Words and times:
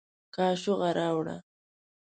کاشوغه 0.35 0.89
راوړه 0.97 1.37